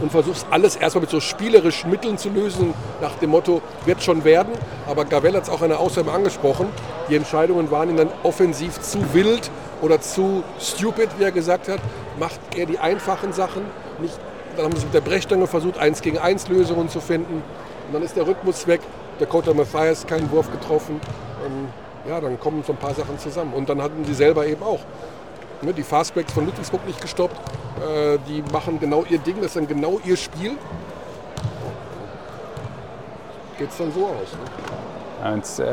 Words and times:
und 0.00 0.10
versuchst 0.10 0.46
alles 0.50 0.76
erstmal 0.76 1.02
mit 1.02 1.10
so 1.10 1.20
spielerischen 1.20 1.90
Mitteln 1.90 2.18
zu 2.18 2.28
lösen, 2.28 2.74
nach 3.00 3.14
dem 3.16 3.30
Motto, 3.30 3.62
wird 3.84 4.02
schon 4.02 4.24
werden. 4.24 4.52
Aber 4.86 5.04
Gavel 5.04 5.34
hat 5.34 5.44
es 5.44 5.48
auch 5.48 5.62
in 5.62 5.68
der 5.68 5.80
Aussage 5.80 6.10
angesprochen. 6.12 6.68
Die 7.08 7.16
Entscheidungen 7.16 7.70
waren 7.70 7.90
ihm 7.90 7.96
dann 7.96 8.10
offensiv 8.22 8.80
zu 8.80 9.14
wild 9.14 9.50
oder 9.82 10.00
zu 10.00 10.42
stupid, 10.60 11.08
wie 11.18 11.24
er 11.24 11.32
gesagt 11.32 11.68
hat. 11.68 11.80
Macht 12.18 12.40
er 12.56 12.66
die 12.66 12.78
einfachen 12.78 13.32
Sachen. 13.32 13.62
Nicht, 14.00 14.18
dann 14.56 14.66
haben 14.66 14.76
sie 14.76 14.84
mit 14.84 14.94
der 14.94 15.00
Brechstange 15.00 15.46
versucht, 15.46 15.78
eins 15.78 16.02
gegen 16.02 16.18
eins 16.18 16.48
Lösungen 16.48 16.88
zu 16.88 17.00
finden. 17.00 17.42
Und 17.86 17.92
dann 17.92 18.02
ist 18.02 18.16
der 18.16 18.26
Rhythmus 18.26 18.66
weg. 18.66 18.80
Der 19.18 19.26
Dakota 19.26 19.54
Mathias 19.54 20.06
keinen 20.06 20.30
Wurf 20.30 20.50
getroffen. 20.50 21.00
Und 21.44 22.10
ja, 22.10 22.20
dann 22.20 22.38
kommen 22.38 22.62
so 22.66 22.72
ein 22.72 22.78
paar 22.78 22.94
Sachen 22.94 23.18
zusammen. 23.18 23.54
Und 23.54 23.68
dann 23.68 23.82
hatten 23.82 24.04
sie 24.04 24.14
selber 24.14 24.46
eben 24.46 24.62
auch 24.62 24.80
Ne, 25.62 25.72
die 25.72 25.82
Fastbacks 25.82 26.32
von 26.32 26.46
Ludwigsburg 26.46 26.86
nicht 26.86 27.00
gestoppt. 27.00 27.36
Äh, 27.36 28.18
die 28.28 28.42
machen 28.52 28.78
genau 28.78 29.04
ihr 29.08 29.18
Ding, 29.18 29.36
das 29.36 29.46
ist 29.46 29.56
dann 29.56 29.66
genau 29.66 30.00
ihr 30.04 30.16
Spiel. 30.16 30.52
Geht 33.58 33.70
es 33.70 33.76
dann 33.78 33.92
so 33.92 34.06
aus. 34.06 34.32
Ne? 34.32 35.36
Jetzt 35.36 35.60
äh, 35.60 35.64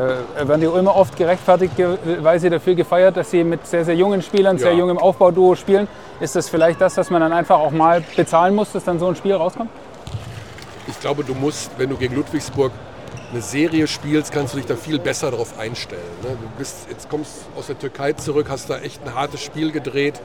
werden 0.48 0.62
die 0.62 0.67
Ulmer 0.67 0.95
oft 0.95 1.17
gerechtfertigterweise 1.17 2.50
dafür 2.50 2.75
gefeiert, 2.75 3.17
dass 3.17 3.30
sie 3.30 3.44
mit 3.44 3.67
sehr, 3.67 3.84
sehr 3.84 3.95
jungen 3.95 4.22
Spielern, 4.22 4.58
ja. 4.58 4.64
sehr 4.64 4.73
jungem 4.73 4.98
Aufbauduo 4.98 5.56
spielen. 5.56 5.88
Ist 6.20 6.36
das 6.36 6.47
vielleicht 6.47 6.80
das, 6.80 6.95
was 6.95 7.09
man 7.09 7.22
dann 7.22 7.34
einfach 7.34 7.59
auch 7.59 7.72
mal 7.72 8.02
bezahlen 8.16 8.56
muss, 8.56 8.72
dass 8.72 8.86
dann 8.86 9.00
so 9.00 9.08
ein 9.08 9.16
Spiel 9.16 9.34
rauskommt? 9.34 9.70
Ich 10.88 11.00
glaube, 11.00 11.23
du 11.23 11.34
musst, 11.34 11.72
wenn 11.78 11.90
du 11.90 11.97
gegen 11.97 12.16
Ludwigsburg 12.16 12.72
eine 13.31 13.42
Serie 13.42 13.88
spielst, 13.88 14.31
kannst 14.31 14.53
du 14.53 14.58
dich 14.58 14.66
da 14.66 14.75
viel 14.75 15.00
besser 15.00 15.31
darauf 15.31 15.58
einstellen. 15.58 16.02
Ne? 16.22 16.30
Du 16.30 16.47
bist, 16.58 16.88
jetzt 16.89 17.09
kommst 17.09 17.31
aus 17.56 17.67
der 17.67 17.80
Türkei 17.80 18.14
zurück, 18.14 18.47
hast 18.50 18.69
da 18.69 18.80
echt 18.80 19.06
ein 19.06 19.14
hartes 19.14 19.42
Spiel 19.42 19.72
gedreht 19.72 20.22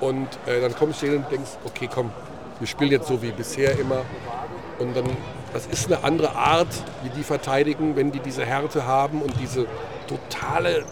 und 0.00 0.28
äh, 0.46 0.60
dann 0.60 0.74
kommst 0.74 1.02
du 1.02 1.06
hin 1.06 1.16
und 1.18 1.30
denkst, 1.30 1.50
okay, 1.64 1.88
komm, 1.92 2.10
wir 2.58 2.66
spielen 2.66 2.90
jetzt 2.90 3.08
so 3.08 3.22
wie 3.22 3.30
bisher 3.30 3.78
immer. 3.78 4.02
Und 4.78 4.96
dann, 4.96 5.04
das 5.52 5.66
ist 5.66 5.86
eine 5.86 6.04
andere 6.04 6.34
Art, 6.34 6.68
wie 7.02 7.10
die 7.10 7.22
verteidigen, 7.22 7.96
wenn 7.96 8.12
die 8.12 8.20
diese 8.20 8.44
Härte 8.44 8.86
haben 8.86 9.22
und 9.22 9.32
diese 9.40 9.66
totale 10.06 10.84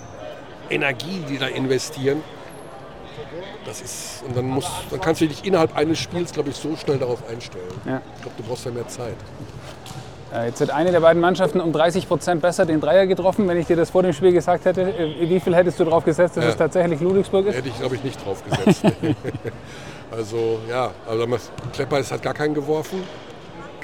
Energie, 0.70 1.24
die 1.28 1.38
da 1.38 1.46
investieren. 1.46 2.22
Das 3.64 3.80
ist, 3.80 4.22
und 4.26 4.36
dann, 4.36 4.46
musst, 4.46 4.70
dann 4.90 5.00
kannst 5.00 5.20
du 5.20 5.28
dich 5.28 5.44
innerhalb 5.44 5.76
eines 5.76 5.98
Spiels, 5.98 6.32
glaube 6.32 6.50
ich, 6.50 6.56
so 6.56 6.74
schnell 6.76 6.98
darauf 6.98 7.28
einstellen. 7.28 7.64
Ja. 7.84 8.00
Ich 8.16 8.22
glaube, 8.22 8.36
du 8.36 8.42
brauchst 8.44 8.64
ja 8.64 8.70
mehr 8.70 8.88
Zeit. 8.88 9.16
Äh, 10.32 10.46
jetzt 10.46 10.60
hat 10.60 10.70
eine 10.70 10.92
der 10.92 11.00
beiden 11.00 11.20
Mannschaften 11.20 11.60
um 11.60 11.72
30 11.72 12.06
Prozent 12.06 12.40
besser 12.42 12.64
den 12.64 12.80
Dreier 12.80 13.06
getroffen. 13.06 13.48
Wenn 13.48 13.58
ich 13.58 13.66
dir 13.66 13.76
das 13.76 13.90
vor 13.90 14.02
dem 14.02 14.12
Spiel 14.12 14.32
gesagt 14.32 14.64
hätte, 14.64 14.82
äh, 14.82 15.28
wie 15.28 15.40
viel 15.40 15.54
hättest 15.54 15.80
du 15.80 15.84
drauf 15.84 16.04
gesetzt, 16.04 16.36
dass 16.36 16.44
ja. 16.44 16.50
es 16.50 16.56
tatsächlich 16.56 17.00
Ludwigsburg 17.00 17.46
ist? 17.46 17.56
Hätte 17.56 17.68
ich, 17.68 17.78
glaube 17.78 17.96
ich, 17.96 18.04
nicht 18.04 18.24
drauf 18.24 18.42
gesetzt. 18.44 18.84
also, 20.10 20.60
ja, 20.68 20.90
also 21.08 21.26
Klepper 21.72 21.98
ist, 21.98 22.12
hat 22.12 22.22
gar 22.22 22.34
keinen 22.34 22.54
geworfen. 22.54 23.02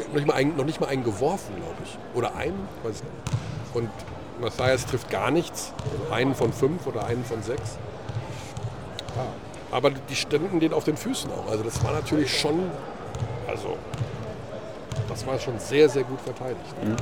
Noch 0.09 0.15
nicht 0.15 0.27
mal 0.27 0.35
einen, 0.35 0.57
noch 0.57 0.65
nicht 0.65 0.81
mal 0.81 0.89
einen 0.89 1.03
geworfen, 1.03 1.57
glaube 1.57 1.77
ich. 1.85 1.99
Oder 2.15 2.37
einen, 2.37 2.69
weiß 2.85 3.03
nicht. 3.03 3.13
Und 3.75 3.91
Matthias 4.41 4.87
trifft 4.87 5.11
gar 5.11 5.31
nichts. 5.31 5.73
Einen 6.13 6.35
von 6.35 6.53
fünf 6.53 6.87
oder 6.87 7.07
einen 7.07 7.25
von 7.25 7.43
sechs. 7.43 7.77
Ja. 9.17 9.25
Aber 9.73 9.91
die 9.91 10.15
standen 10.15 10.61
den 10.61 10.73
auf 10.73 10.85
den 10.85 10.97
Füßen 10.97 11.31
auch. 11.33 11.51
Also, 11.51 11.65
das 11.65 11.83
war 11.83 11.93
natürlich 11.93 12.39
schon. 12.39 12.71
Also, 13.49 13.77
das 15.09 15.27
war 15.27 15.39
schon 15.39 15.59
sehr, 15.59 15.89
sehr 15.89 16.05
gut 16.05 16.21
verteidigt. 16.21 16.85
Mhm. 16.85 16.97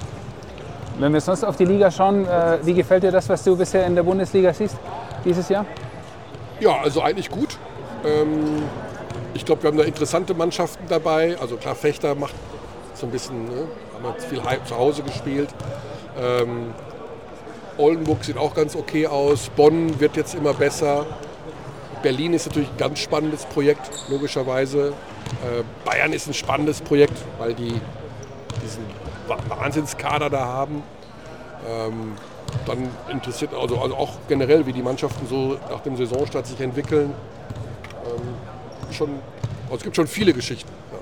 Wenn 0.98 1.12
wir 1.12 1.20
sonst 1.20 1.44
auf 1.44 1.56
die 1.56 1.65
Liga 1.65 1.91
schauen, 1.91 2.26
äh, 2.26 2.59
wie 2.62 2.75
gefällt 2.75 3.03
dir 3.03 3.10
das, 3.10 3.28
was 3.28 3.42
du 3.42 3.56
bisher 3.56 3.84
in 3.87 3.97
der 3.97 4.04
Bundesliga 4.04 4.53
siehst 4.53 4.76
dieses 5.25 5.48
Jahr? 5.48 5.66
Ja, 6.60 6.81
also 6.82 7.03
eigentlich 7.03 7.31
gut. 7.31 7.59
Ähm, 8.04 8.62
ich 9.34 9.44
glaube, 9.44 9.65
wir 9.65 9.70
haben 9.70 9.78
da 9.78 9.84
interessante 9.84 10.34
Mannschaften 10.34 10.84
dabei. 10.88 11.37
Also 11.41 11.56
klar, 11.56 11.75
Fechter 11.75 12.15
macht 12.15 12.34
so 12.94 13.06
ein 13.06 13.10
bisschen, 13.10 13.44
ne, 13.47 13.66
haben 13.94 14.15
viel 14.21 14.41
zu 14.65 14.76
Hause 14.76 15.03
gespielt. 15.03 15.48
Ähm, 16.16 16.72
Oldenburg 17.76 18.25
sieht 18.25 18.36
auch 18.36 18.54
ganz 18.54 18.76
okay 18.76 19.09
aus. 19.09 19.50
Bonn 19.56 19.98
wird 19.98 20.16
jetzt 20.16 20.34
immer 20.34 20.54
besser. 20.54 21.04
Berlin 22.03 22.34
ist 22.34 22.47
natürlich 22.47 22.69
ein 22.69 22.76
ganz 22.76 23.00
spannendes 23.00 23.44
Projekt, 23.47 23.91
logischerweise. 24.09 24.92
Äh, 25.42 25.62
Bayern 25.84 26.12
ist 26.12 26.26
ein 26.26 26.34
spannendes 26.34 26.80
Projekt, 26.80 27.18
weil 27.38 27.54
die 27.54 27.80
diesen 28.62 28.84
Wahnsinnskader 29.48 30.30
da 30.30 30.44
haben. 30.44 30.82
Ähm, 31.68 32.12
dann 32.66 32.88
interessiert 33.10 33.52
also, 33.52 33.78
also 33.78 33.96
auch 33.96 34.12
generell, 34.28 34.66
wie 34.66 34.72
die 34.72 34.82
Mannschaften 34.82 35.26
so 35.26 35.58
nach 35.70 35.80
dem 35.80 35.96
Saisonstart 35.96 36.46
sich 36.46 36.60
entwickeln. 36.60 37.12
Ähm, 38.04 38.92
schon, 38.92 39.10
also 39.64 39.76
es 39.76 39.82
gibt 39.82 39.96
schon 39.96 40.06
viele 40.06 40.32
Geschichten. 40.32 40.70
Ja. 40.92 40.98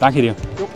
Danke 0.00 0.22
dir. 0.22 0.34
Jo. 0.58 0.68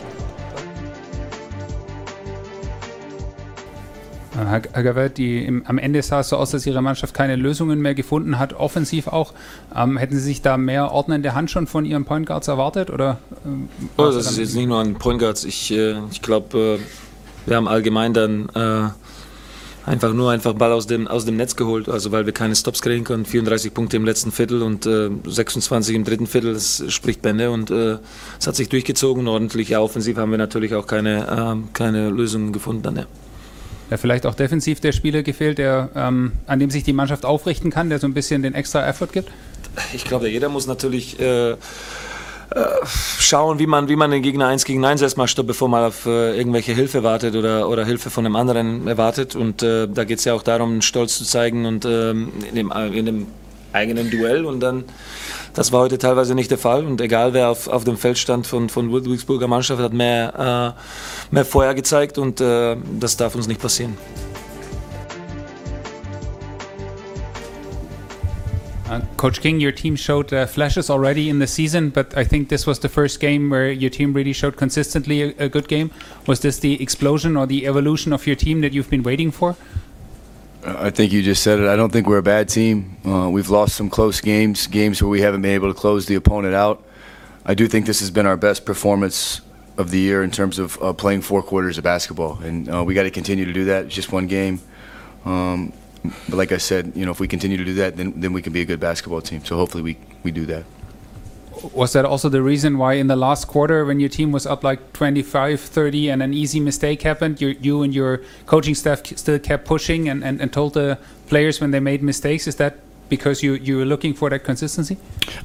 Herr, 4.35 4.61
Herr 4.71 4.83
Gavert, 4.83 5.19
am 5.65 5.77
Ende 5.77 6.01
sah 6.01 6.19
es 6.19 6.29
so 6.29 6.37
aus, 6.37 6.51
dass 6.51 6.65
Ihre 6.65 6.81
Mannschaft 6.81 7.13
keine 7.13 7.35
Lösungen 7.35 7.81
mehr 7.81 7.95
gefunden 7.95 8.37
hat, 8.37 8.53
offensiv 8.53 9.07
auch. 9.07 9.33
Ähm, 9.75 9.97
hätten 9.97 10.15
Sie 10.15 10.21
sich 10.21 10.41
da 10.41 10.57
mehr 10.57 10.91
ordnende 10.91 11.33
Hand 11.33 11.51
schon 11.51 11.67
von 11.67 11.85
Ihren 11.85 12.05
Point 12.05 12.25
Guards 12.25 12.47
erwartet? 12.47 12.89
Oder, 12.89 13.19
ähm, 13.45 13.69
oh, 13.97 14.03
das 14.05 14.31
ist 14.31 14.37
jetzt 14.37 14.55
nicht 14.55 14.67
nur 14.67 14.79
an 14.79 14.95
Point 14.95 15.19
Guards. 15.19 15.45
Ich, 15.45 15.71
äh, 15.71 15.95
ich 16.11 16.21
glaube, 16.21 16.79
äh, 16.79 17.47
wir 17.47 17.55
haben 17.55 17.67
allgemein 17.67 18.13
dann 18.13 18.49
äh, 18.55 18.89
einfach 19.89 20.13
nur 20.13 20.31
einfach 20.31 20.53
Ball 20.53 20.71
aus 20.71 20.87
dem, 20.87 21.07
aus 21.07 21.25
dem 21.25 21.37
Netz 21.37 21.55
geholt, 21.55 21.87
also 21.87 22.11
weil 22.11 22.25
wir 22.25 22.33
keine 22.33 22.55
Stops 22.55 22.81
kriegen 22.81 23.05
konnten. 23.05 23.25
34 23.25 23.73
Punkte 23.73 23.97
im 23.97 24.05
letzten 24.05 24.31
Viertel 24.31 24.63
und 24.63 24.85
äh, 24.85 25.09
26 25.25 25.95
im 25.95 26.03
dritten 26.03 26.27
Viertel, 26.27 26.53
das 26.53 26.83
spricht 26.89 27.21
Bände 27.21 27.51
und 27.51 27.71
äh, 27.71 27.99
es 28.39 28.47
hat 28.47 28.55
sich 28.55 28.67
durchgezogen. 28.67 29.27
Ordentlich 29.27 29.69
ja, 29.69 29.79
offensiv 29.79 30.17
haben 30.17 30.31
wir 30.31 30.37
natürlich 30.37 30.73
auch 30.73 30.87
keine, 30.87 31.55
äh, 31.55 31.73
keine 31.73 32.09
Lösungen 32.09 32.51
gefunden 32.51 32.83
dann, 32.83 32.95
ja 32.97 33.05
ja, 33.89 33.97
vielleicht 33.97 34.25
auch 34.25 34.35
defensiv 34.35 34.79
der 34.79 34.91
Spieler 34.91 35.23
gefehlt, 35.23 35.57
der, 35.57 35.89
ähm, 35.95 36.33
an 36.47 36.59
dem 36.59 36.69
sich 36.69 36.83
die 36.83 36.93
Mannschaft 36.93 37.25
aufrichten 37.25 37.71
kann, 37.71 37.89
der 37.89 37.99
so 37.99 38.07
ein 38.07 38.13
bisschen 38.13 38.43
den 38.43 38.53
extra 38.53 38.87
Effort 38.87 39.09
gibt? 39.11 39.29
Ich 39.93 40.05
glaube, 40.05 40.29
jeder 40.29 40.49
muss 40.49 40.67
natürlich 40.67 41.19
äh, 41.19 41.51
äh, 41.51 41.55
schauen, 43.19 43.59
wie 43.59 43.67
man, 43.67 43.89
wie 43.89 43.95
man 43.95 44.11
den 44.11 44.21
Gegner 44.21 44.47
1 44.47 44.65
gegen 44.65 44.85
1 44.85 45.01
erstmal 45.01 45.27
stoppt, 45.27 45.47
bevor 45.47 45.67
man 45.67 45.83
auf 45.83 46.05
äh, 46.05 46.37
irgendwelche 46.37 46.73
Hilfe 46.73 47.03
wartet 47.03 47.35
oder, 47.35 47.67
oder 47.69 47.85
Hilfe 47.85 48.09
von 48.09 48.25
einem 48.25 48.35
anderen 48.35 48.87
erwartet. 48.87 49.35
Und 49.35 49.63
äh, 49.63 49.87
da 49.87 50.03
geht 50.03 50.19
es 50.19 50.25
ja 50.25 50.33
auch 50.33 50.43
darum, 50.43 50.81
Stolz 50.81 51.17
zu 51.17 51.25
zeigen 51.25 51.65
und 51.65 51.85
ähm, 51.85 52.31
in, 52.49 52.55
dem, 52.55 52.71
in 52.71 53.05
dem 53.05 53.27
eigenen 53.73 54.09
Duell 54.09 54.45
und 54.45 54.59
dann 54.61 54.85
das 55.55 55.71
war 55.71 55.79
heute 55.79 55.97
teilweise 55.97 56.35
nicht 56.35 56.51
der 56.51 56.57
Fall 56.57 56.85
und 56.85 57.01
egal 57.01 57.33
wer 57.33 57.49
auf, 57.49 57.67
auf 57.67 57.85
dem 57.85 57.97
Feld 57.97 58.17
stand 58.17 58.45
von, 58.45 58.69
von 58.69 58.89
Ludwigsburger 58.89 59.47
Mannschaft 59.47 59.81
hat 59.81 59.93
mehr, 59.93 60.75
äh, 60.77 61.33
mehr 61.33 61.45
Feuer 61.45 61.73
gezeigt 61.73 62.17
und 62.17 62.41
äh, 62.41 62.75
das 62.99 63.17
darf 63.17 63.35
uns 63.35 63.47
nicht 63.47 63.61
passieren. 63.61 63.97
Uh, 68.87 68.99
Coach 69.17 69.41
King, 69.41 69.59
your 69.59 69.71
team 69.71 69.95
showed 69.95 70.31
uh, 70.31 70.45
flashes 70.45 70.91
already 70.91 71.27
in 71.27 71.39
the 71.39 71.47
season, 71.47 71.89
but 71.89 72.15
I 72.15 72.23
think 72.23 72.49
this 72.49 72.67
was 72.67 72.79
the 72.79 72.87
first 72.87 73.19
game 73.19 73.49
where 73.49 73.71
your 73.71 73.89
team 73.89 74.13
really 74.13 74.33
showed 74.33 74.57
consistently 74.57 75.23
a, 75.23 75.45
a 75.45 75.49
good 75.49 75.67
game. 75.67 75.89
Was 76.27 76.41
this 76.41 76.59
the 76.59 76.79
explosion 76.79 77.35
or 77.35 77.47
the 77.47 77.65
evolution 77.65 78.13
of 78.13 78.27
your 78.27 78.35
team 78.35 78.61
that 78.61 78.73
you've 78.73 78.91
been 78.91 79.01
waiting 79.01 79.31
for? 79.31 79.55
I 80.67 80.89
think 80.89 81.11
you 81.11 81.21
just 81.21 81.43
said 81.43 81.59
it. 81.59 81.67
I 81.67 81.75
don't 81.75 81.91
think 81.91 82.07
we're 82.07 82.17
a 82.17 82.23
bad 82.23 82.49
team. 82.49 82.97
Uh, 83.05 83.29
we've 83.29 83.49
lost 83.49 83.75
some 83.75 83.87
close 83.87 84.19
games, 84.19 84.65
games 84.65 85.01
where 85.01 85.09
we 85.09 85.21
haven't 85.21 85.43
been 85.43 85.51
able 85.51 85.71
to 85.71 85.79
close 85.79 86.07
the 86.07 86.15
opponent 86.15 86.55
out. 86.55 86.83
I 87.45 87.53
do 87.53 87.67
think 87.67 87.85
this 87.85 87.99
has 87.99 88.09
been 88.09 88.25
our 88.25 88.35
best 88.35 88.65
performance 88.65 89.41
of 89.77 89.91
the 89.91 89.99
year 89.99 90.23
in 90.23 90.31
terms 90.31 90.57
of 90.57 90.81
uh, 90.81 90.91
playing 90.93 91.21
four 91.21 91.43
quarters 91.43 91.77
of 91.77 91.83
basketball, 91.83 92.39
and 92.39 92.67
uh, 92.67 92.83
we 92.83 92.95
got 92.95 93.03
to 93.03 93.11
continue 93.11 93.45
to 93.45 93.53
do 93.53 93.65
that. 93.65 93.85
It's 93.85 93.95
just 93.95 94.11
one 94.11 94.25
game. 94.25 94.59
Um, 95.23 95.71
but 96.27 96.37
like 96.37 96.51
I 96.51 96.57
said, 96.57 96.93
you 96.95 97.05
know, 97.05 97.11
if 97.11 97.19
we 97.19 97.27
continue 97.27 97.57
to 97.57 97.65
do 97.65 97.75
that, 97.75 97.95
then, 97.95 98.19
then 98.19 98.33
we 98.33 98.41
can 98.41 98.51
be 98.51 98.61
a 98.61 98.65
good 98.65 98.79
basketball 98.79 99.21
team. 99.21 99.45
So 99.45 99.57
hopefully 99.57 99.83
we, 99.83 99.97
we 100.23 100.31
do 100.31 100.47
that. 100.47 100.63
Was 101.73 101.93
that 101.93 102.05
also 102.05 102.29
the 102.29 102.41
reason 102.41 102.77
why 102.77 102.93
in 102.93 103.07
the 103.07 103.15
last 103.15 103.47
quarter, 103.47 103.85
when 103.85 103.99
your 103.99 104.09
team 104.09 104.31
was 104.31 104.45
up 104.45 104.63
like 104.63 104.93
25 104.93 105.59
30 105.59 106.09
and 106.09 106.23
an 106.23 106.33
easy 106.33 106.59
mistake 106.59 107.01
happened, 107.01 107.41
you, 107.41 107.55
you 107.61 107.81
and 107.83 107.93
your 107.93 108.21
coaching 108.45 108.75
staff 108.75 109.05
still 109.17 109.39
kept 109.39 109.65
pushing 109.65 110.09
and, 110.09 110.23
and, 110.23 110.41
and 110.41 110.51
told 110.51 110.73
the 110.73 110.97
players 111.27 111.61
when 111.61 111.71
they 111.71 111.79
made 111.79 112.03
mistakes? 112.03 112.47
Is 112.47 112.55
that 112.57 112.77
because 113.09 113.43
you 113.43 113.53
you 113.53 113.77
were 113.77 113.85
looking 113.85 114.13
for 114.13 114.29
that 114.29 114.43
consistency? 114.43 114.97